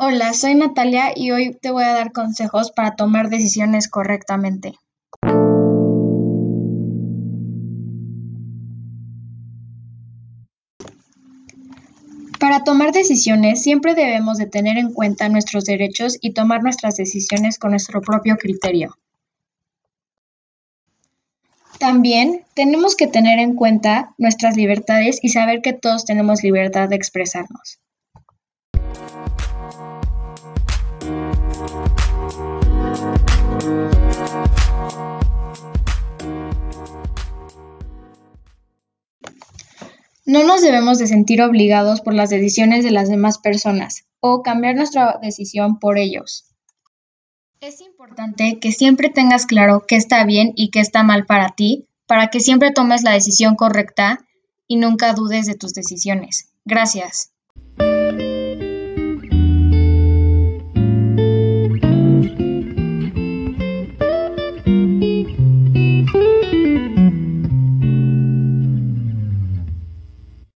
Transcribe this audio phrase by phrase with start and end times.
[0.00, 4.74] Hola, soy Natalia y hoy te voy a dar consejos para tomar decisiones correctamente.
[12.38, 17.58] Para tomar decisiones siempre debemos de tener en cuenta nuestros derechos y tomar nuestras decisiones
[17.58, 18.96] con nuestro propio criterio.
[21.80, 26.94] También tenemos que tener en cuenta nuestras libertades y saber que todos tenemos libertad de
[26.94, 27.80] expresarnos.
[40.24, 44.76] No nos debemos de sentir obligados por las decisiones de las demás personas o cambiar
[44.76, 46.44] nuestra decisión por ellos.
[47.60, 51.88] Es importante que siempre tengas claro qué está bien y qué está mal para ti,
[52.06, 54.20] para que siempre tomes la decisión correcta
[54.66, 56.50] y nunca dudes de tus decisiones.
[56.64, 57.32] Gracias.